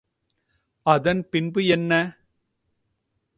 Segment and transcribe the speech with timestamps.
[0.85, 1.91] அதன் பின்பு என்ன?